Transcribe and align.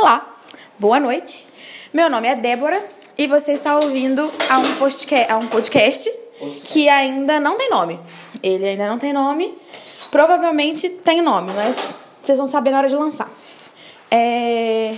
Olá, 0.00 0.34
boa 0.78 0.98
noite. 0.98 1.46
Meu 1.92 2.08
nome 2.08 2.26
é 2.26 2.34
Débora 2.34 2.82
e 3.18 3.26
você 3.26 3.52
está 3.52 3.76
ouvindo 3.76 4.30
a 4.48 4.58
um, 4.58 4.74
postca- 4.76 5.26
a 5.28 5.36
um 5.36 5.46
podcast 5.46 6.10
que 6.64 6.88
ainda 6.88 7.38
não 7.38 7.58
tem 7.58 7.68
nome. 7.68 8.00
Ele 8.42 8.66
ainda 8.66 8.88
não 8.88 8.98
tem 8.98 9.12
nome. 9.12 9.54
Provavelmente 10.10 10.88
tem 10.88 11.20
nome, 11.20 11.52
mas 11.54 11.92
vocês 12.22 12.38
vão 12.38 12.46
saber 12.46 12.70
na 12.70 12.78
hora 12.78 12.88
de 12.88 12.96
lançar. 12.96 13.30
É, 14.10 14.94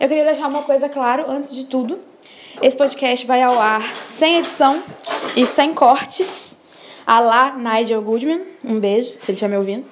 Eu 0.00 0.08
queria 0.08 0.24
deixar 0.24 0.48
uma 0.48 0.62
coisa 0.62 0.88
claro 0.88 1.26
antes 1.30 1.54
de 1.54 1.66
tudo. 1.66 1.98
Esse 2.62 2.76
podcast 2.78 3.26
vai 3.26 3.42
ao 3.42 3.58
ar 3.60 3.82
sem 3.98 4.38
edição 4.38 4.82
e 5.36 5.44
sem 5.44 5.74
cortes. 5.74 6.56
A 7.06 7.20
lá 7.20 7.54
Nigel 7.56 8.00
Goodman. 8.00 8.40
Um 8.64 8.80
beijo, 8.80 9.08
se 9.20 9.30
ele 9.30 9.32
estiver 9.32 9.48
me 9.48 9.56
ouvindo. 9.58 9.84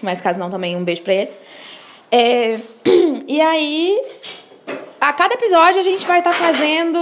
Mas 0.00 0.20
caso 0.22 0.38
não, 0.38 0.48
também 0.50 0.74
um 0.76 0.82
beijo 0.84 1.02
pra 1.02 1.12
ele. 1.14 1.30
É, 2.12 2.58
E 3.30 3.40
aí, 3.40 4.02
a 5.00 5.12
cada 5.12 5.34
episódio 5.34 5.78
a 5.78 5.84
gente 5.84 6.04
vai 6.04 6.18
estar 6.18 6.32
fazendo 6.32 6.98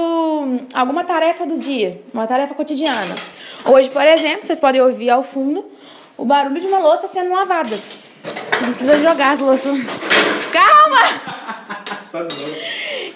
alguma 0.74 1.02
tarefa 1.02 1.46
do 1.46 1.56
dia, 1.56 2.02
uma 2.12 2.26
tarefa 2.26 2.54
cotidiana. 2.54 3.14
Hoje, 3.64 3.88
por 3.88 4.02
exemplo, 4.02 4.46
vocês 4.46 4.60
podem 4.60 4.78
ouvir 4.82 5.08
ao 5.08 5.22
fundo 5.22 5.64
o 6.18 6.26
barulho 6.26 6.60
de 6.60 6.66
uma 6.66 6.80
louça 6.80 7.08
sendo 7.08 7.32
lavada. 7.32 7.74
Não 8.60 8.68
precisa 8.68 8.98
jogar 8.98 9.32
as 9.32 9.40
louças. 9.40 9.78
Calma! 10.52 11.48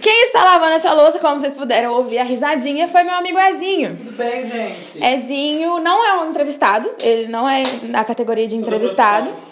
Quem 0.00 0.22
está 0.22 0.42
lavando 0.42 0.72
essa 0.72 0.94
louça, 0.94 1.18
como 1.18 1.38
vocês 1.38 1.54
puderam 1.54 1.92
ouvir 1.92 2.16
a 2.16 2.24
risadinha, 2.24 2.88
foi 2.88 3.02
meu 3.02 3.14
amigo 3.14 3.38
Ezinho. 3.38 3.94
Tudo 3.94 4.16
bem, 4.16 4.46
gente? 4.46 5.04
Ezinho 5.04 5.80
não 5.80 6.02
é 6.02 6.14
um 6.22 6.30
entrevistado, 6.30 6.90
ele 7.02 7.28
não 7.28 7.46
é 7.46 7.62
na 7.82 8.06
categoria 8.06 8.48
de 8.48 8.56
entrevistado. 8.56 9.51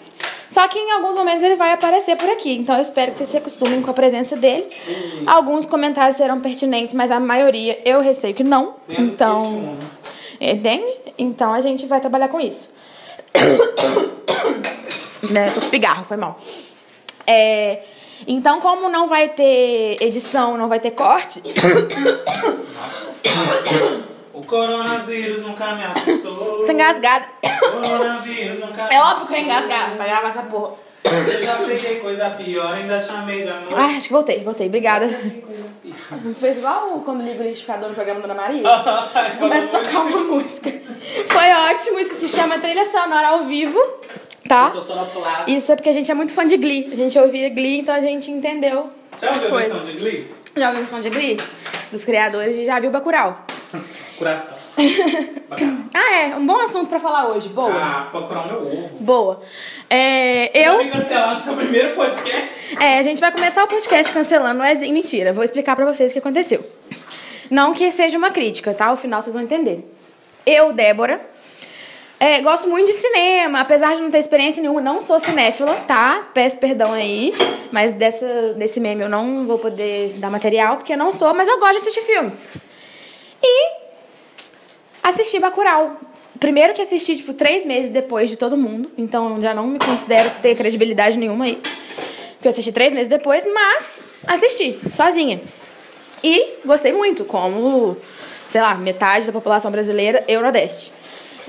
Só 0.51 0.67
que 0.67 0.77
em 0.77 0.91
alguns 0.91 1.15
momentos 1.15 1.41
ele 1.43 1.55
vai 1.55 1.71
aparecer 1.71 2.17
por 2.17 2.29
aqui. 2.29 2.57
Então 2.57 2.75
eu 2.75 2.81
espero 2.81 3.09
que 3.09 3.15
vocês 3.15 3.29
se 3.29 3.37
acostumem 3.37 3.81
com 3.81 3.89
a 3.89 3.93
presença 3.93 4.35
dele. 4.35 4.67
Alguns 5.25 5.65
comentários 5.65 6.17
serão 6.17 6.41
pertinentes, 6.41 6.93
mas 6.93 7.09
a 7.09 7.21
maioria 7.21 7.79
eu 7.85 8.01
receio 8.01 8.33
que 8.33 8.43
não. 8.43 8.75
Então. 8.89 9.77
Entende? 10.41 10.91
Então 11.17 11.53
a 11.53 11.61
gente 11.61 11.85
vai 11.85 12.01
trabalhar 12.01 12.27
com 12.27 12.41
isso. 12.41 12.69
né? 15.31 15.51
Tô 15.51 15.61
com 15.61 15.69
pigarro, 15.69 16.03
foi 16.03 16.17
mal. 16.17 16.37
É, 17.25 17.83
então, 18.27 18.59
como 18.59 18.89
não 18.89 19.07
vai 19.07 19.29
ter 19.29 19.95
edição, 20.01 20.57
não 20.57 20.67
vai 20.67 20.81
ter 20.81 20.91
corte, 20.91 21.41
coronavírus 24.51 25.41
nunca 25.41 25.75
me 25.75 25.83
assustou. 25.85 26.65
tô 26.65 26.71
engasgada. 26.71 27.25
Coronavírus 27.59 28.59
nunca 28.59 28.83
me 28.87 28.95
É 28.95 28.99
óbvio 28.99 29.27
que 29.27 29.33
eu 29.33 29.39
engasgar 29.39 29.91
pra 29.95 30.05
gravar 30.05 30.27
essa 30.27 30.43
porra. 30.43 30.73
Eu 31.03 31.41
já 31.41 31.55
peguei 31.55 31.99
coisa 31.99 32.29
pior, 32.31 32.73
ainda 32.73 32.99
chamei 33.01 33.41
de 33.41 33.49
amor. 33.49 33.73
Ai, 33.75 33.95
acho 33.95 34.07
que 34.07 34.13
voltei, 34.13 34.39
voltei. 34.43 34.67
Obrigada. 34.67 35.07
Fez 36.39 36.57
igual 36.57 37.01
quando 37.03 37.23
liga 37.23 37.39
o 37.39 37.43
liquidificador 37.43 37.89
no 37.89 37.95
programa 37.95 38.19
da 38.21 38.25
Ana 38.33 38.35
Maria. 38.41 38.63
Começa 39.39 39.77
a 39.77 39.79
tocar 39.79 40.01
uma 40.01 40.17
música. 40.19 40.71
Foi 41.27 41.51
ótimo, 41.73 41.99
isso 41.99 42.15
se 42.15 42.29
chama 42.29 42.59
trilha 42.59 42.85
sonora 42.85 43.29
ao 43.29 43.43
vivo, 43.45 43.79
tá? 44.47 44.71
Isso 45.47 45.71
é 45.71 45.75
porque 45.75 45.89
a 45.89 45.93
gente 45.93 46.11
é 46.11 46.13
muito 46.13 46.33
fã 46.33 46.45
de 46.45 46.57
Glee. 46.57 46.89
A 46.91 46.95
gente 46.95 47.17
ouvia 47.17 47.49
Glee, 47.49 47.79
então 47.79 47.95
a 47.95 47.99
gente 47.99 48.29
entendeu 48.29 48.89
Já 49.19 49.31
as 49.31 49.37
ouviu 49.43 49.55
a 49.55 49.59
versão 49.59 49.77
coisas. 49.79 49.91
de 49.93 49.99
Glee? 49.99 50.31
Já 50.55 50.67
ouviu 50.67 50.81
a 50.81 50.85
versão 50.85 51.01
de 51.01 51.09
Glee? 51.09 51.37
Dos 51.91 52.05
criadores 52.05 52.55
de 52.55 52.63
Já 52.65 52.79
Viu 52.79 52.91
Bacurau. 52.91 53.43
Coração. 54.17 54.57
Ah, 55.93 56.15
é. 56.15 56.35
Um 56.37 56.45
bom 56.47 56.61
assunto 56.61 56.87
pra 56.89 56.97
falar 56.97 57.27
hoje. 57.27 57.49
Boa. 57.49 57.73
Ah, 57.73 58.07
procurar 58.09 58.45
o 58.45 58.53
meu 58.53 58.67
ovo. 58.67 58.89
Boa. 59.01 59.41
É, 59.89 60.49
Eu... 60.57 60.75
eu... 60.75 60.83
me 60.85 60.89
cancelar 60.89 61.35
no 61.37 61.43
seu 61.43 61.53
primeiro 61.53 61.93
podcast. 61.93 62.77
É, 62.81 62.97
a 62.99 63.03
gente 63.03 63.19
vai 63.19 63.33
começar 63.33 63.65
o 63.65 63.67
podcast 63.67 64.13
cancelando 64.13 64.61
o 64.61 64.65
Ezinho. 64.65 64.93
Mentira, 64.93 65.33
vou 65.33 65.43
explicar 65.43 65.75
pra 65.75 65.85
vocês 65.85 66.09
o 66.09 66.13
que 66.13 66.19
aconteceu. 66.19 66.65
Não 67.49 67.73
que 67.73 67.91
seja 67.91 68.17
uma 68.17 68.31
crítica, 68.31 68.73
tá? 68.73 68.87
Ao 68.87 68.95
final 68.95 69.21
vocês 69.21 69.33
vão 69.33 69.43
entender. 69.43 69.93
Eu, 70.45 70.71
Débora, 70.71 71.19
é, 72.17 72.39
gosto 72.41 72.69
muito 72.69 72.87
de 72.87 72.93
cinema, 72.93 73.59
apesar 73.59 73.95
de 73.95 74.01
não 74.01 74.09
ter 74.09 74.19
experiência 74.19 74.61
nenhuma, 74.61 74.79
não 74.79 75.01
sou 75.01 75.19
cinéfila, 75.19 75.75
tá? 75.87 76.29
Peço 76.33 76.57
perdão 76.59 76.93
aí, 76.93 77.33
mas 77.71 77.91
dessa, 77.93 78.53
desse 78.53 78.79
meme 78.79 79.01
eu 79.01 79.09
não 79.09 79.45
vou 79.45 79.59
poder 79.59 80.13
dar 80.17 80.29
material, 80.29 80.77
porque 80.77 80.93
eu 80.93 80.97
não 80.97 81.11
sou, 81.11 81.33
mas 81.33 81.49
eu 81.49 81.59
gosto 81.59 81.73
de 81.73 81.77
assistir 81.79 82.01
filmes. 82.03 82.53
Assisti 85.11 85.39
Bacurau. 85.39 85.97
Primeiro 86.39 86.73
que 86.73 86.81
assisti, 86.81 87.17
tipo, 87.17 87.33
três 87.33 87.65
meses 87.65 87.91
depois 87.91 88.29
de 88.29 88.37
todo 88.37 88.55
mundo. 88.55 88.89
Então 88.97 89.41
já 89.41 89.53
não 89.53 89.67
me 89.67 89.77
considero 89.77 90.31
ter 90.41 90.55
credibilidade 90.55 91.19
nenhuma 91.19 91.45
aí. 91.45 91.55
Porque 92.35 92.47
eu 92.47 92.49
assisti 92.49 92.71
três 92.71 92.93
meses 92.93 93.09
depois, 93.09 93.43
mas 93.53 94.05
assisti, 94.25 94.79
sozinha. 94.95 95.41
E 96.23 96.53
gostei 96.65 96.93
muito, 96.93 97.25
como, 97.25 97.97
sei 98.47 98.61
lá, 98.61 98.73
metade 98.75 99.27
da 99.27 99.33
população 99.33 99.69
brasileira 99.69 100.23
e 100.29 100.37
o 100.37 100.41
Nordeste. 100.41 100.93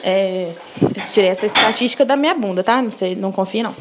É, 0.02 0.50
eu 0.82 1.10
tirei 1.12 1.30
essa 1.30 1.46
estatística 1.46 2.04
da 2.04 2.16
minha 2.16 2.34
bunda, 2.34 2.64
tá? 2.64 2.82
Não 2.82 2.90
sei, 2.90 3.14
não 3.14 3.30
confio 3.30 3.62
não. 3.62 3.76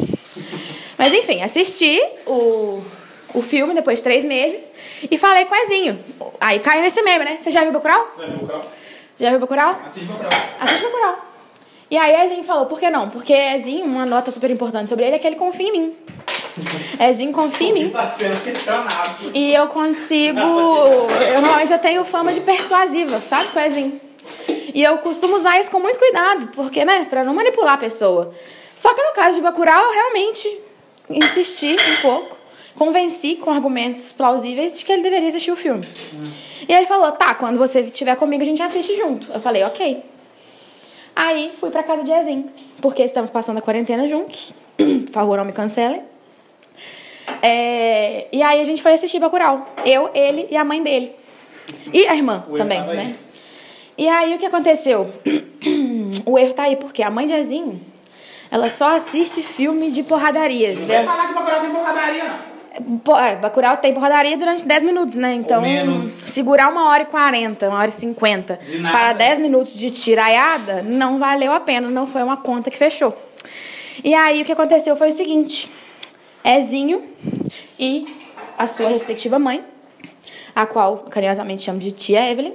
Mas 0.96 1.12
enfim, 1.12 1.42
assisti 1.42 2.00
o, 2.28 2.84
o 3.34 3.42
filme 3.42 3.74
depois 3.74 3.98
de 3.98 4.03
três 4.03 4.24
meses 4.24 4.72
e 5.09 5.18
falei 5.18 5.46
com 5.46 5.56
o 5.56 5.58
Ezinho. 5.58 6.00
Aí 6.40 6.59
caiu 6.59 6.84
nesse 6.84 7.02
meme, 7.02 7.25
né? 7.25 7.38
Você 7.40 7.50
já 7.50 7.63
viu 7.63 7.72
Bacurau? 7.72 8.13
No 8.19 8.38
vocal? 8.38 8.81
Você 9.21 9.25
já 9.25 9.29
viu 9.29 9.39
Bacurau? 9.39 9.79
Assiste 9.85 10.07
meu 10.07 10.17
Assiste 10.59 10.83
Bacurau. 10.83 11.15
E 11.91 11.95
aí 11.95 12.25
Ezinho 12.25 12.43
falou, 12.43 12.65
por 12.65 12.79
que 12.79 12.89
não? 12.89 13.07
Porque 13.07 13.31
Ezinho, 13.31 13.85
uma 13.85 14.03
nota 14.03 14.31
super 14.31 14.49
importante 14.49 14.89
sobre 14.89 15.05
ele 15.05 15.15
é 15.15 15.19
que 15.19 15.27
ele 15.27 15.35
confia 15.35 15.67
em 15.67 15.71
mim. 15.71 15.95
Ezinho 16.99 17.31
confia 17.31 17.69
em 17.69 17.73
mim. 17.73 17.91
E 19.31 19.53
eu 19.53 19.67
consigo. 19.67 20.39
Eu 20.39 21.39
normalmente 21.39 21.71
eu 21.71 21.77
tenho 21.77 22.03
fama 22.03 22.33
de 22.33 22.39
persuasiva, 22.39 23.19
sabe, 23.19 23.49
com 23.49 23.59
Ezinho? 23.59 24.01
E 24.73 24.81
eu 24.81 24.97
costumo 24.97 25.35
usar 25.35 25.59
isso 25.59 25.69
com 25.69 25.79
muito 25.79 25.99
cuidado, 25.99 26.47
porque, 26.55 26.83
né, 26.83 27.05
pra 27.07 27.23
não 27.23 27.35
manipular 27.35 27.75
a 27.75 27.77
pessoa. 27.77 28.33
Só 28.75 28.91
que 28.95 29.03
no 29.03 29.13
caso 29.13 29.35
de 29.35 29.43
Bacurau, 29.43 29.83
eu 29.83 29.91
realmente 29.91 30.59
insisti 31.07 31.75
um 31.75 32.01
pouco, 32.01 32.38
convenci 32.75 33.35
com 33.35 33.51
argumentos 33.51 34.11
plausíveis 34.11 34.77
de 34.77 34.85
que 34.85 34.91
ele 34.91 35.01
deveria 35.01 35.29
assistir 35.29 35.51
o 35.51 35.55
filme. 35.55 35.83
E 36.67 36.73
ele 36.73 36.85
falou: 36.85 37.11
tá, 37.11 37.35
quando 37.35 37.57
você 37.57 37.81
estiver 37.81 38.15
comigo, 38.15 38.41
a 38.41 38.45
gente 38.45 38.61
assiste 38.61 38.95
junto. 38.95 39.31
Eu 39.31 39.39
falei: 39.39 39.63
ok. 39.63 40.03
Aí 41.15 41.51
fui 41.59 41.69
pra 41.69 41.83
casa 41.83 42.03
de 42.03 42.11
Ezinho, 42.11 42.49
porque 42.81 43.03
estamos 43.03 43.29
passando 43.29 43.57
a 43.57 43.61
quarentena 43.61 44.07
juntos. 44.07 44.53
Por 44.77 45.11
favor, 45.11 45.37
não 45.37 45.45
me 45.45 45.53
cancelem. 45.53 46.01
É, 47.41 48.27
e 48.31 48.41
aí 48.41 48.61
a 48.61 48.63
gente 48.63 48.81
foi 48.81 48.93
assistir 48.93 49.19
Bacurau. 49.19 49.65
Eu, 49.85 50.09
ele 50.13 50.47
e 50.49 50.57
a 50.57 50.63
mãe 50.63 50.81
dele. 50.81 51.15
E 51.93 52.07
a 52.07 52.15
irmã 52.15 52.45
O 52.49 52.55
também, 52.55 52.81
né? 52.81 53.15
E 53.97 54.07
aí 54.07 54.33
o 54.35 54.39
que 54.39 54.45
aconteceu? 54.45 55.13
o 56.25 56.39
erro 56.39 56.53
tá 56.53 56.63
aí, 56.63 56.75
porque 56.75 57.03
a 57.03 57.09
mãe 57.09 57.27
de 57.27 57.33
Ezinho, 57.33 57.79
ela 58.49 58.69
só 58.69 58.95
assiste 58.95 59.41
filme 59.41 59.91
de 59.91 60.03
porradaria. 60.03 60.73
Não 60.73 60.88
vai 60.88 61.05
falar 61.05 61.27
que 61.27 61.33
Bacurau 61.33 61.61
tem 61.61 61.69
porradaria, 61.71 62.23
não. 62.23 62.50
É, 62.73 63.35
Bacurau 63.35 63.75
tem 63.77 63.93
porradaria 63.93 64.37
durante 64.37 64.65
10 64.65 64.83
minutos, 64.83 65.15
né? 65.15 65.33
Então, 65.33 65.61
segurar 66.25 66.71
uma 66.71 66.89
hora 66.89 67.03
e 67.03 67.05
40, 67.05 67.67
uma 67.67 67.77
hora 67.77 67.89
e 67.89 67.91
50 67.91 68.59
De 68.65 68.79
nada. 68.79 68.97
para 68.97 69.13
10 69.13 69.39
minutos 69.39 69.73
de 69.73 69.91
tiraiada 69.91 70.81
não 70.81 71.19
valeu 71.19 71.51
a 71.51 71.59
pena, 71.59 71.89
não 71.89 72.07
foi 72.07 72.23
uma 72.23 72.37
conta 72.37 72.71
que 72.71 72.77
fechou. 72.77 73.13
E 74.03 74.13
aí 74.13 74.41
o 74.41 74.45
que 74.45 74.53
aconteceu 74.53 74.95
foi 74.95 75.09
o 75.09 75.11
seguinte: 75.11 75.69
Ezinho 76.45 77.03
e 77.77 78.05
a 78.57 78.65
sua 78.67 78.88
respectiva 78.88 79.38
mãe, 79.38 79.61
a 80.55 80.65
qual 80.65 80.99
carinhosamente 81.09 81.63
chamo 81.63 81.79
de 81.79 81.91
tia 81.91 82.31
Evelyn, 82.31 82.53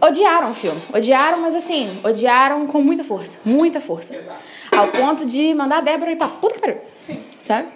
odiaram 0.00 0.52
o 0.52 0.54
filme. 0.54 0.80
Odiaram, 0.94 1.40
mas 1.40 1.56
assim, 1.56 1.88
odiaram 2.04 2.66
com 2.68 2.80
muita 2.80 3.02
força. 3.02 3.40
Muita 3.44 3.80
força. 3.80 4.14
Exato. 4.14 4.38
Ao 4.76 4.86
ponto 4.88 5.26
de 5.26 5.52
mandar 5.54 5.78
a 5.78 5.80
Débora 5.80 6.12
ir 6.12 6.16
pra 6.16 6.28
puta 6.28 6.54
que 6.54 6.60
pariu. 6.60 6.76
Sim. 7.04 7.20
Sabe? 7.40 7.68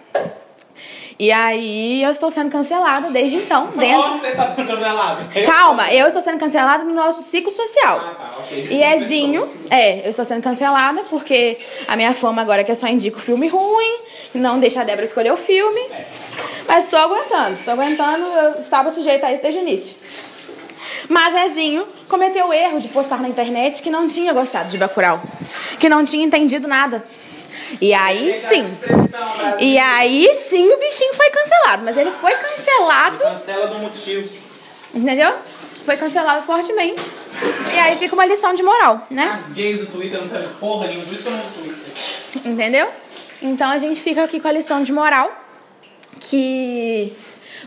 E 1.18 1.30
aí 1.30 2.02
eu 2.02 2.10
estou 2.10 2.30
sendo 2.30 2.50
cancelada 2.50 3.10
desde 3.10 3.36
então, 3.36 3.68
dentro. 3.76 4.18
Você 4.18 4.28
está 4.28 4.54
sendo 4.54 4.68
cancelado? 4.68 5.28
Calma, 5.46 5.92
eu 5.92 6.06
estou 6.06 6.22
sendo 6.22 6.38
cancelada 6.38 6.84
no 6.84 6.94
nosso 6.94 7.22
ciclo 7.22 7.52
social. 7.52 7.98
Ah, 8.00 8.14
tá, 8.14 8.30
ok. 8.38 8.66
E 8.70 8.82
Ezinho, 8.82 9.48
é, 9.70 10.04
eu 10.04 10.10
estou 10.10 10.24
sendo 10.24 10.42
cancelada 10.42 11.02
porque 11.10 11.58
a 11.86 11.96
minha 11.96 12.14
fama 12.14 12.42
agora 12.42 12.62
é 12.62 12.64
que 12.64 12.70
eu 12.70 12.76
só 12.76 12.88
indico 12.88 13.20
filme 13.20 13.48
ruim, 13.48 13.96
não 14.34 14.58
deixa 14.58 14.80
a 14.80 14.84
Débora 14.84 15.04
escolher 15.04 15.32
o 15.32 15.36
filme. 15.36 15.80
Mas 16.66 16.84
estou 16.84 16.98
aguentando, 16.98 17.54
estou 17.54 17.74
aguentando, 17.74 18.24
eu 18.24 18.60
estava 18.60 18.90
sujeita 18.90 19.26
a 19.26 19.32
isso 19.32 19.42
desde 19.42 19.60
o 19.60 19.62
início. 19.62 19.96
Mas 21.08 21.34
Ezinho 21.34 21.86
cometeu 22.08 22.48
o 22.48 22.52
erro 22.52 22.78
de 22.78 22.88
postar 22.88 23.20
na 23.20 23.28
internet 23.28 23.82
que 23.82 23.90
não 23.90 24.06
tinha 24.06 24.32
gostado 24.32 24.68
de 24.68 24.78
Bacurau, 24.78 25.20
que 25.78 25.88
não 25.88 26.04
tinha 26.04 26.24
entendido 26.24 26.68
nada. 26.68 27.04
E 27.80 27.92
aí 27.94 28.32
sim. 28.32 28.64
E 29.58 29.78
aí 29.78 30.32
sim 30.34 30.68
o 30.68 30.78
bichinho 30.78 31.14
foi 31.14 31.30
cancelado, 31.30 31.84
mas 31.84 31.96
ele 31.96 32.10
foi 32.10 32.32
cancelado 32.32 33.18
Cancela 33.18 33.66
do 33.68 33.78
motivo. 33.78 34.28
Entendeu? 34.94 35.34
Foi 35.84 35.96
cancelado 35.96 36.44
fortemente. 36.44 37.00
E 37.74 37.78
aí 37.78 37.96
fica 37.96 38.14
uma 38.14 38.26
lição 38.26 38.54
de 38.54 38.62
moral, 38.62 39.06
né? 39.10 39.40
As 39.44 39.52
gays 39.52 39.80
do 39.80 39.86
Twitter 39.86 40.20
não 40.20 40.28
sabem 40.28 40.48
porra 40.60 40.86
nenhuma, 40.86 41.06
por 41.06 41.14
isso 41.14 41.28
eu 41.28 41.32
não 41.32 41.40
Twitter. 41.50 42.52
Entendeu? 42.52 42.88
Então 43.40 43.70
a 43.70 43.78
gente 43.78 44.00
fica 44.00 44.22
aqui 44.22 44.38
com 44.38 44.48
a 44.48 44.52
lição 44.52 44.82
de 44.82 44.92
moral 44.92 45.32
que 46.20 47.12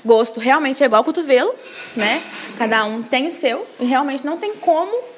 gosto 0.04 0.40
realmente 0.40 0.81
é 0.84 0.86
igual 0.86 1.04
cotovelo, 1.04 1.54
né? 1.96 2.22
Cada 2.58 2.86
um 2.86 3.04
tem 3.04 3.28
o 3.28 3.31
seu 3.31 3.68
e 3.80 3.86
realmente 3.86 4.25
não 4.25 4.38
tem 4.38 4.56
como 4.56 5.14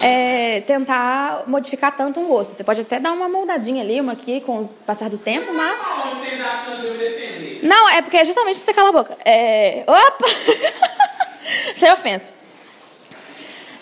é, 0.00 0.60
tentar 0.62 1.44
modificar 1.46 1.96
tanto 1.96 2.20
um 2.20 2.26
gosto. 2.26 2.52
Você 2.52 2.64
pode 2.64 2.80
até 2.82 2.98
dar 3.00 3.12
uma 3.12 3.28
moldadinha 3.28 3.82
ali, 3.82 4.00
uma 4.00 4.12
aqui 4.12 4.40
com 4.40 4.60
o 4.60 4.68
passar 4.86 5.08
do 5.08 5.18
tempo, 5.18 5.52
mas. 5.52 5.82
Como 5.82 6.14
você 6.14 6.34
acha 6.34 6.76
de 6.76 6.86
eu 6.86 6.94
defender? 6.94 7.60
Não, 7.62 7.88
é 7.90 8.02
porque 8.02 8.16
é 8.16 8.24
justamente 8.24 8.56
pra 8.56 8.64
você 8.64 8.74
calar 8.74 8.90
a 8.90 8.92
boca. 8.92 9.16
É. 9.24 9.84
Opa! 9.86 10.26
Sem 11.74 11.90
ofensa. 11.92 12.34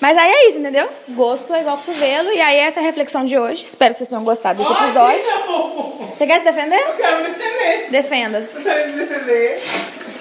Mas 0.01 0.19
aí 0.19 0.31
é 0.31 0.49
isso, 0.49 0.59
entendeu? 0.59 0.87
Gosto 1.09 1.55
é 1.55 1.63
igual 1.63 1.79
cotovelo. 1.79 2.31
E 2.31 2.39
aí 2.39 2.59
essa 2.59 2.79
é 2.79 2.83
a 2.83 2.85
reflexão 2.85 3.25
de 3.25 3.39
hoje. 3.39 3.65
Espero 3.65 3.93
que 3.93 3.99
vocês 3.99 4.09
tenham 4.09 4.23
gostado 4.23 4.63
desse 4.63 4.71
episódio. 4.71 5.23
Ai. 5.27 6.09
Você 6.15 6.27
quer 6.27 6.39
se 6.41 6.45
defender? 6.45 6.79
Eu 6.79 6.93
quero 6.93 7.23
me 7.23 7.31
defender. 7.31 7.91
Defenda. 7.91 8.51
Gostaria 8.53 8.87
de 8.87 8.93
me 8.93 9.07
defender. 9.07 9.59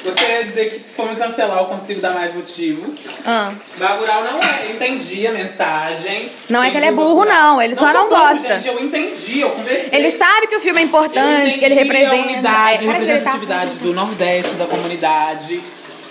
Gostaria 0.03 0.43
de 0.43 0.49
dizer 0.49 0.69
que 0.69 0.79
se 0.79 0.91
for 0.91 1.07
me 1.09 1.15
cancelar, 1.15 1.59
eu 1.59 1.65
consigo 1.65 2.01
dar 2.01 2.11
mais 2.13 2.33
motivos. 2.35 2.99
Ah. 3.25 3.53
Bacurau 3.77 4.23
não 4.23 4.37
é. 4.37 4.65
Eu 4.69 4.75
entendi 4.75 5.25
a 5.25 5.31
mensagem. 5.31 6.29
Não 6.49 6.61
é 6.61 6.69
que 6.71 6.77
ele 6.77 6.87
é 6.87 6.91
burro, 6.91 7.23
não. 7.23 7.61
Ele 7.61 7.73
só 7.73 7.93
não 7.93 8.09
burro, 8.09 8.21
gosta. 8.21 8.59
Gente, 8.59 8.67
eu 8.67 8.83
entendi, 8.83 9.39
eu 9.39 9.49
conversei. 9.51 9.97
Ele 9.97 10.11
sabe 10.11 10.47
que 10.47 10.55
o 10.57 10.59
filme 10.59 10.81
é 10.81 10.83
importante, 10.83 11.57
que 11.57 11.63
ele 11.65 11.75
representa. 11.75 12.15
a 12.15 12.21
unidade, 12.25 12.83
É, 12.83 12.87
tá- 12.87 12.91
representatividade 12.93 13.71
do 13.75 13.93
Nordeste, 13.93 14.55
da 14.55 14.65
comunidade 14.65 15.61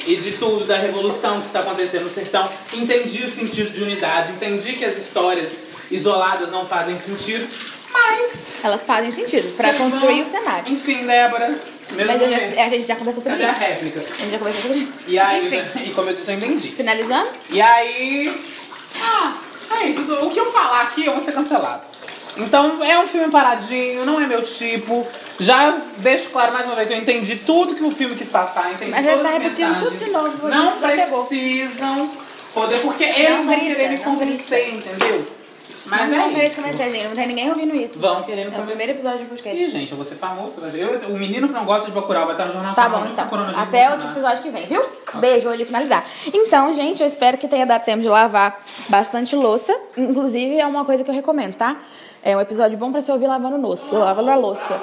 e 0.07 0.17
de 0.17 0.33
tudo, 0.33 0.65
da 0.65 0.79
revolução 0.79 1.39
que 1.41 1.47
está 1.47 1.61
acontecendo 1.61 2.05
no 2.05 2.11
sertão. 2.11 2.49
Entendi 2.73 3.25
o 3.25 3.29
sentido 3.31 3.71
de 3.71 3.83
unidade, 3.83 4.33
entendi 4.33 4.73
que 4.73 4.85
as 4.85 4.97
histórias 4.97 5.53
isoladas 5.91 6.51
não 6.51 6.65
fazem 6.67 6.99
sentido, 6.99 7.47
mas. 7.93 8.53
Elas 8.65 8.87
fazem 8.87 9.11
sentido 9.11 9.55
pra 9.57 9.69
vocês 9.73 9.79
construir 9.93 10.23
vão- 10.23 10.29
o 10.29 10.31
cenário. 10.31 10.73
Enfim, 10.73 11.05
Débora. 11.07 11.59
Meu 11.91 12.07
Mas 12.07 12.23
eu 12.23 12.29
já- 12.31 12.65
a 12.65 12.69
gente 12.69 12.87
já 12.87 12.97
conversou 12.97 13.23
sobre 13.23 13.43
isso. 13.43 13.53
réplica. 13.59 14.01
A 14.01 14.17
gente 14.21 14.31
já 14.31 14.39
conversou 14.39 14.63
sobre 14.63 14.79
isso. 14.79 14.93
E 15.07 15.19
aí, 15.19 15.47
Enfim. 15.47 15.63
já- 15.75 15.81
e 15.83 15.91
como 15.91 16.09
eu 16.11 16.15
disse, 16.15 16.31
eu 16.31 16.37
entendi. 16.37 16.69
Finalizando? 16.69 17.29
E 17.51 17.61
aí. 17.61 18.41
Ah, 19.03 19.35
é 19.81 19.87
isso. 19.89 20.01
O 20.01 20.31
que 20.31 20.41
eu 20.41 20.51
falar 20.53 20.83
aqui, 20.83 21.05
eu 21.05 21.13
vou 21.15 21.25
ser 21.25 21.33
cancelado. 21.33 21.83
Então, 22.39 22.83
é 22.83 22.99
um 22.99 23.07
filme 23.07 23.31
paradinho, 23.31 24.07
não 24.07 24.19
é 24.19 24.27
meu 24.27 24.43
tipo. 24.43 25.07
Já 25.39 25.77
deixo 25.99 26.31
claro 26.31 26.53
mais 26.53 26.65
uma 26.65 26.75
vez 26.77 26.89
que 26.89 26.95
eu 26.95 26.99
entendi 26.99 27.37
tudo 27.37 27.75
que 27.75 27.85
o 27.85 27.91
filme 27.91 28.15
quis 28.15 28.29
passar, 28.31 28.73
entendi 28.73 28.91
Mas 28.91 29.05
todas 29.05 29.23
tá 29.23 29.29
as 29.29 29.35
repetindo 29.35 29.69
mensagens. 29.69 29.89
tudo 29.93 30.05
de 30.07 30.11
novo, 30.11 30.49
Não 30.49 30.81
já 30.81 30.89
pegou. 30.89 31.27
precisam 31.27 32.11
poder, 32.55 32.79
porque 32.79 33.05
eles 33.05 33.29
vão 33.45 33.47
grita, 33.49 33.65
querer 33.75 33.89
me 33.91 33.97
não 33.97 34.03
convencer, 34.05 34.75
entendeu? 34.75 35.27
Mas 35.87 36.09
não 36.11 36.19
é 36.19 36.29
te 36.31 36.47
isso. 36.47 36.63
gente. 36.63 37.05
Não 37.09 37.13
tem 37.15 37.27
ninguém 37.27 37.49
ouvindo 37.49 37.75
isso. 37.75 37.99
Vão 38.01 38.23
querer 38.23 38.43
me 38.47 38.47
É 38.47 38.49
o 38.49 38.53
convencer. 38.53 38.67
primeiro 38.77 38.93
episódio 38.93 39.23
Ih, 39.23 39.29
podcast. 39.29 39.71
gente, 39.71 39.91
eu 39.91 39.97
vou 39.97 40.07
ser 40.07 40.15
famoso. 40.15 40.61
Eu- 40.67 41.09
o 41.11 41.19
menino 41.19 41.49
que 41.49 41.55
não 41.55 41.65
gosta 41.65 41.87
de 41.89 41.93
Bacurau 41.95 42.25
vai 42.25 42.35
estar 42.35 42.47
no 42.47 42.53
Jornal 42.53 42.75
Tá 42.75 42.89
bom, 42.89 43.05
então. 43.05 43.29
o 43.29 43.59
Até 43.61 43.91
o 43.91 44.11
episódio 44.11 44.43
que 44.43 44.51
vem, 44.51 44.67
viu? 44.67 44.83
Beijo, 45.15 45.45
vou 45.45 45.53
ali 45.53 45.65
finalizar. 45.65 46.05
Então, 46.33 46.73
gente, 46.73 47.01
eu 47.03 47.07
espero 47.07 47.37
que 47.37 47.49
tenha 47.49 47.67
dado 47.67 47.85
tempo 47.85 48.01
de 48.03 48.09
lavar 48.09 48.61
bastante 48.89 49.35
louça. 49.35 49.75
Inclusive, 49.97 50.59
é 50.59 50.67
uma 50.67 50.85
coisa 50.85 51.03
que 51.03 51.11
eu 51.11 51.15
recomendo, 51.15 51.57
tá? 51.57 51.77
É 52.23 52.37
um 52.37 52.41
episódio 52.41 52.79
bom 52.79 52.93
pra 52.93 53.01
você 53.01 53.11
ouvir 53.11 53.27
lavando 53.27 53.57
louça. 53.57 53.87
Lavando 53.91 54.31
a 54.31 54.37
louça. 54.37 54.81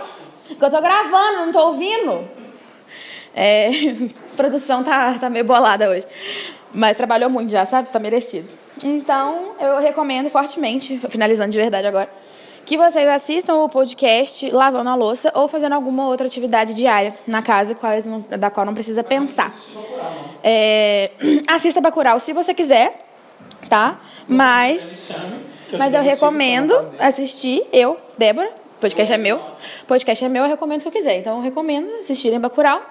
Porque 0.48 0.66
eu 0.66 0.70
tô 0.70 0.82
gravando, 0.82 1.46
não 1.46 1.52
tô 1.52 1.60
ouvindo. 1.68 2.28
É, 3.34 3.70
a 4.34 4.36
produção 4.36 4.84
tá, 4.84 5.14
tá 5.14 5.30
meio 5.30 5.46
bolada 5.46 5.90
hoje. 5.90 6.06
Mas 6.74 6.98
trabalhou 6.98 7.30
muito 7.30 7.50
já, 7.50 7.66
sabe? 7.66 7.88
Tá 7.90 8.00
merecido. 8.00 8.50
Então, 8.84 9.54
eu 9.60 9.80
recomendo 9.80 10.30
fortemente, 10.30 11.00
finalizando 11.10 11.52
de 11.52 11.58
verdade 11.58 11.88
agora, 11.88 12.10
que 12.66 12.78
vocês 12.78 13.08
assistam 13.08 13.56
o 13.56 13.70
podcast 13.70 14.50
lavando 14.52 14.90
a 14.90 14.96
louça 14.96 15.32
ou 15.34 15.48
fazendo 15.48 15.74
alguma 15.74 16.08
outra 16.08 16.28
atividade 16.28 16.74
diária 16.74 17.16
na 17.26 17.42
casa, 17.42 17.76
da 18.38 18.50
qual 18.50 18.66
não 18.66 18.74
precisa 18.74 19.04
pensar. 19.04 19.52
É, 20.44 21.12
assista 21.50 21.82
Bacurau 21.82 22.20
se 22.20 22.32
você 22.32 22.54
quiser, 22.54 23.00
tá? 23.68 24.00
Mas, 24.28 25.12
mas 25.78 25.94
eu 25.96 26.04
recomendo 26.04 26.74
assistir, 27.00 27.66
eu, 27.74 27.98
Débora, 28.18 28.52
podcast 28.80 29.12
é 29.12 29.18
meu, 29.18 29.42
podcast 29.88 30.24
é 30.24 30.30
meu, 30.30 30.44
eu 30.44 30.50
recomendo 30.50 30.82
o 30.82 30.84
que 30.84 30.88
eu 30.88 30.92
quiser. 30.92 31.18
Então 31.18 31.38
eu 31.38 31.42
recomendo 31.42 31.90
assistirem 32.00 32.40
Bacurau. 32.40 32.82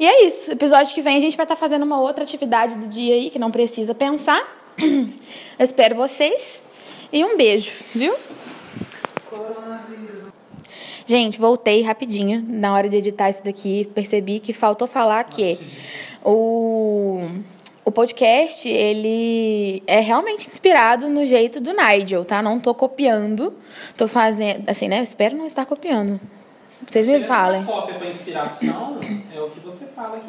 E 0.00 0.06
é 0.06 0.24
isso, 0.24 0.52
episódio 0.52 0.94
que 0.94 1.02
vem 1.02 1.16
a 1.16 1.20
gente 1.20 1.36
vai 1.36 1.44
estar 1.44 1.56
fazendo 1.56 1.82
uma 1.82 2.00
outra 2.00 2.24
atividade 2.24 2.76
do 2.76 2.86
dia 2.86 3.14
aí, 3.14 3.30
que 3.30 3.38
não 3.38 3.50
precisa 3.50 3.94
pensar. 3.94 4.57
Eu 4.80 5.64
espero 5.64 5.94
vocês 5.96 6.62
e 7.12 7.24
um 7.24 7.36
beijo, 7.36 7.70
viu? 7.94 8.14
Gente, 11.06 11.38
voltei 11.38 11.82
rapidinho 11.82 12.44
na 12.46 12.74
hora 12.74 12.88
de 12.88 12.96
editar 12.96 13.30
isso 13.30 13.42
daqui. 13.42 13.90
Percebi 13.94 14.40
que 14.40 14.52
faltou 14.52 14.86
falar 14.86 15.24
que 15.24 15.58
o, 16.22 17.22
o 17.84 17.90
podcast, 17.90 18.68
ele 18.68 19.82
é 19.86 20.00
realmente 20.00 20.46
inspirado 20.46 21.08
no 21.08 21.24
jeito 21.24 21.60
do 21.60 21.72
Nigel, 21.72 22.24
tá? 22.24 22.42
Não 22.42 22.60
tô 22.60 22.74
copiando. 22.74 23.54
Tô 23.96 24.06
fazendo, 24.06 24.68
assim, 24.68 24.86
né? 24.86 24.98
Eu 24.98 25.04
espero 25.04 25.36
não 25.36 25.46
estar 25.46 25.64
copiando. 25.64 26.20
Vocês 26.86 27.06
me 27.06 27.20
falem. 27.24 27.64
cópia 27.64 27.94
pra 27.94 28.08
inspiração 28.08 29.00
é 29.34 29.40
o 29.40 29.48
que 29.48 29.60
você 29.60 29.86
fala 29.86 30.20
que 30.20 30.28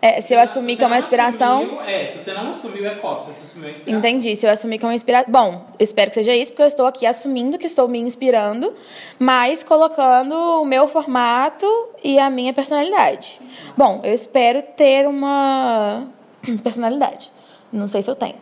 é. 0.00 0.20
Se 0.20 0.34
eu 0.34 0.40
assumir 0.40 0.76
que 0.76 0.84
é 0.84 0.86
uma 0.86 0.98
inspiração... 0.98 1.62
assumiu, 1.62 1.80
é, 1.82 2.06
se 2.06 2.18
você 2.18 2.32
não 2.32 2.48
assumiu 2.48 2.86
é 2.86 2.94
cópia, 2.96 3.22
se 3.22 3.32
você 3.32 3.46
assumiu 3.46 3.68
é 3.68 3.72
inspiração. 3.72 3.98
Entendi. 3.98 4.36
Se 4.36 4.46
eu 4.46 4.50
assumir 4.50 4.78
que 4.78 4.84
é 4.84 4.88
uma 4.88 4.94
inspiração. 4.94 5.32
Bom, 5.32 5.64
espero 5.78 6.10
que 6.10 6.14
seja 6.14 6.34
isso, 6.34 6.52
porque 6.52 6.62
eu 6.62 6.66
estou 6.66 6.86
aqui 6.86 7.06
assumindo 7.06 7.58
que 7.58 7.66
estou 7.66 7.88
me 7.88 7.98
inspirando, 7.98 8.74
mas 9.18 9.62
colocando 9.62 10.34
o 10.34 10.64
meu 10.64 10.86
formato 10.88 11.66
e 12.02 12.18
a 12.18 12.30
minha 12.30 12.52
personalidade. 12.52 13.40
Bom, 13.76 14.00
eu 14.04 14.12
espero 14.12 14.62
ter 14.62 15.06
uma 15.06 16.06
personalidade. 16.62 17.30
Não 17.72 17.88
sei 17.88 18.02
se 18.02 18.10
eu 18.10 18.16
tenho. 18.16 18.36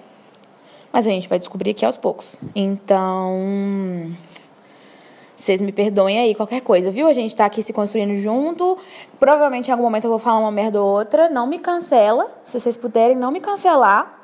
Mas 0.93 1.09
a 1.09 1.11
gente 1.11 1.29
vai 1.29 1.41
descobrir 1.41 1.71
aqui 1.71 1.85
aos 1.85 1.97
poucos. 1.97 2.37
Então. 2.55 4.15
Vocês 5.44 5.61
me 5.61 5.73
perdoem 5.73 6.19
aí, 6.19 6.35
qualquer 6.35 6.62
coisa, 6.62 6.91
viu? 6.91 7.06
A 7.06 7.12
gente 7.12 7.37
tá 7.37 7.44
aqui 7.44 7.62
se 7.62 7.70
construindo 7.70 8.17
junto. 8.17 8.79
Provavelmente 9.20 9.69
em 9.69 9.73
algum 9.73 9.82
momento 9.82 10.05
eu 10.05 10.11
vou 10.11 10.19
falar 10.19 10.38
uma 10.38 10.50
merda 10.50 10.81
ou 10.81 10.91
outra. 10.91 11.29
Não 11.29 11.46
me 11.46 11.58
cancela. 11.58 12.29
Se 12.44 12.58
vocês 12.58 12.79
puderem 12.79 13.14
não 13.14 13.31
me 13.31 13.43
cancelar, 13.43 14.20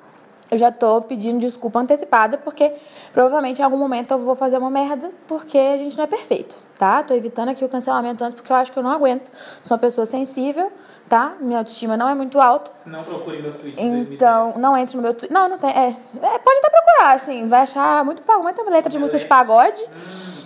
eu 0.50 0.56
já 0.56 0.72
tô 0.72 1.02
pedindo 1.02 1.38
desculpa 1.38 1.78
antecipada, 1.78 2.38
porque 2.38 2.72
provavelmente 3.12 3.61
em 3.61 3.62
algum 3.62 3.76
momento 3.76 4.12
eu 4.12 4.19
vou 4.19 4.34
fazer 4.34 4.56
uma 4.56 4.70
merda, 4.70 5.11
porque 5.28 5.58
a 5.58 5.76
gente 5.76 5.94
não 5.94 6.05
é 6.05 6.06
perfeito, 6.06 6.56
tá? 6.78 7.02
Tô 7.02 7.12
evitando 7.12 7.50
aqui 7.50 7.62
o 7.62 7.69
cancelamento 7.69 8.25
antes, 8.25 8.34
porque 8.34 8.50
eu 8.50 8.56
acho 8.56 8.72
que 8.72 8.78
eu 8.78 8.82
não 8.82 8.90
aguento. 8.90 9.31
Sou 9.62 9.76
uma 9.76 9.81
pessoa 9.81 10.06
sensível, 10.06 10.72
tá? 11.06 11.34
Minha 11.38 11.58
autoestima 11.58 11.99
não 11.99 12.08
é 12.08 12.14
muito 12.14 12.41
alta. 12.41 12.70
Não 12.86 13.05
procure 13.05 13.43
meus 13.43 13.56
tweets 13.56 13.79
Então, 13.79 14.55
não 14.56 14.74
entre 14.74 14.96
no 14.96 15.03
meu 15.03 15.12
Twitter. 15.12 15.39
Não, 15.39 15.50
não 15.50 15.58
tem. 15.58 15.69
É, 15.69 15.89
é, 15.89 16.39
pode 16.39 16.58
até 16.58 16.70
procurar, 16.70 17.12
assim. 17.12 17.46
Vai 17.46 17.60
achar 17.60 18.03
muito, 18.06 18.22
muita 18.43 18.62
letra 18.70 18.89
de 18.89 18.98
música 18.98 19.19
de 19.19 19.27
pagode. 19.27 19.84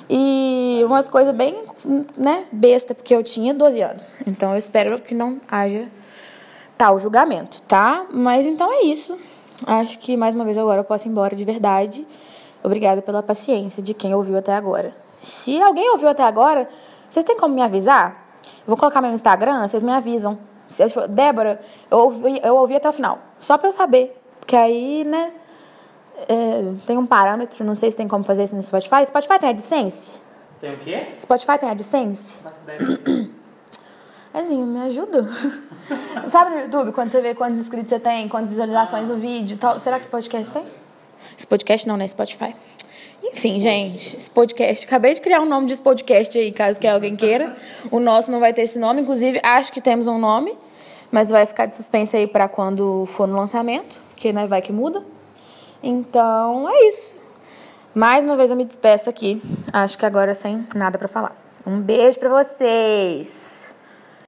E 0.08 0.82
umas 0.84 1.08
coisas 1.08 1.34
bem, 1.34 1.62
né, 2.16 2.44
besta, 2.52 2.94
porque 2.94 3.14
eu 3.14 3.22
tinha 3.22 3.54
12 3.54 3.80
anos. 3.80 4.14
Então 4.26 4.52
eu 4.52 4.58
espero 4.58 5.00
que 5.00 5.14
não 5.14 5.40
haja 5.48 5.88
tal 6.76 6.98
julgamento, 6.98 7.62
tá? 7.62 8.06
Mas 8.10 8.44
então 8.46 8.70
é 8.72 8.82
isso. 8.82 9.18
Acho 9.66 9.98
que 9.98 10.16
mais 10.16 10.34
uma 10.34 10.44
vez 10.44 10.58
agora 10.58 10.80
eu 10.80 10.84
posso 10.84 11.08
ir 11.08 11.10
embora 11.10 11.34
de 11.34 11.44
verdade. 11.44 12.06
Obrigada 12.62 13.00
pela 13.00 13.22
paciência 13.22 13.82
de 13.82 13.94
quem 13.94 14.14
ouviu 14.14 14.36
até 14.36 14.54
agora. 14.54 14.94
Se 15.20 15.60
alguém 15.62 15.90
ouviu 15.90 16.08
até 16.08 16.22
agora, 16.22 16.68
vocês 17.08 17.24
têm 17.24 17.36
como 17.38 17.54
me 17.54 17.62
avisar? 17.62 18.24
Eu 18.42 18.66
vou 18.66 18.76
colocar 18.76 19.00
meu 19.00 19.12
Instagram, 19.12 19.66
vocês 19.66 19.82
me 19.82 19.92
avisam. 19.92 20.38
Débora, 21.08 21.60
eu 21.90 21.98
ouvi, 21.98 22.40
eu 22.42 22.56
ouvi 22.56 22.74
até 22.74 22.88
o 22.88 22.92
final. 22.92 23.18
Só 23.38 23.56
pra 23.56 23.68
eu 23.68 23.72
saber. 23.72 24.20
Porque 24.40 24.56
aí, 24.56 25.04
né? 25.04 25.32
É, 26.28 26.72
tem 26.86 26.96
um 26.96 27.06
parâmetro, 27.06 27.64
não 27.64 27.74
sei 27.74 27.90
se 27.90 27.96
tem 27.96 28.08
como 28.08 28.24
fazer 28.24 28.44
isso 28.44 28.56
no 28.56 28.62
Spotify. 28.62 29.04
Spotify 29.06 29.38
tem 29.38 29.50
AdSense? 29.50 30.20
Tem 30.60 30.72
o 30.72 30.78
quê? 30.78 31.06
Spotify 31.20 31.58
tem 31.58 31.68
AdSense? 31.68 32.34
Faço 32.42 32.60
ideia. 32.62 33.28
Ezinho, 34.34 34.66
me 34.66 34.80
ajuda. 34.80 35.28
Sabe 36.26 36.50
no 36.50 36.60
YouTube, 36.62 36.92
quando 36.92 37.10
você 37.10 37.20
vê 37.20 37.34
quantos 37.34 37.58
inscritos 37.60 37.90
você 37.90 38.00
tem, 38.00 38.28
quantas 38.28 38.48
visualizações 38.48 39.06
no 39.06 39.16
vídeo 39.16 39.54
e 39.54 39.58
tal? 39.58 39.78
Será 39.78 39.96
que 39.96 40.02
esse 40.02 40.10
podcast 40.10 40.50
tem? 40.50 40.62
Esse 41.38 41.46
podcast 41.46 41.86
não, 41.86 41.96
né? 41.96 42.08
Spotify. 42.08 42.54
Enfim, 43.22 43.60
gente, 43.60 44.16
esse 44.16 44.30
podcast. 44.30 44.86
Acabei 44.86 45.14
de 45.14 45.20
criar 45.20 45.40
um 45.40 45.46
nome 45.46 45.66
desse 45.66 45.80
podcast 45.80 46.36
aí, 46.36 46.52
caso 46.52 46.80
que 46.80 46.86
alguém 46.86 47.14
queira. 47.14 47.56
O 47.90 48.00
nosso 48.00 48.30
não 48.30 48.40
vai 48.40 48.52
ter 48.52 48.62
esse 48.62 48.78
nome, 48.78 49.02
inclusive 49.02 49.40
acho 49.42 49.72
que 49.72 49.80
temos 49.80 50.06
um 50.06 50.18
nome, 50.18 50.56
mas 51.10 51.30
vai 51.30 51.46
ficar 51.46 51.66
de 51.66 51.74
suspense 51.74 52.16
aí 52.16 52.26
pra 52.26 52.48
quando 52.48 53.06
for 53.06 53.26
no 53.26 53.36
lançamento, 53.36 54.00
porque 54.10 54.32
né, 54.32 54.46
vai 54.46 54.60
que 54.60 54.72
muda. 54.72 55.02
Então, 55.86 56.66
é 56.68 56.88
isso. 56.88 57.22
Mais 57.94 58.24
uma 58.24 58.36
vez 58.36 58.50
eu 58.50 58.56
me 58.56 58.64
despeço 58.64 59.10
aqui. 59.10 59.42
Acho 59.70 59.98
que 59.98 60.06
agora 60.06 60.34
sem 60.34 60.66
nada 60.74 60.98
pra 60.98 61.06
falar. 61.06 61.36
Um 61.66 61.78
beijo 61.78 62.18
pra 62.18 62.42
vocês. 62.42 63.63